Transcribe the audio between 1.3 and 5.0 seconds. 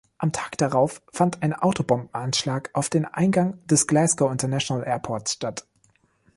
ein Autobombenanschlag auf den Eingang des Glasgow International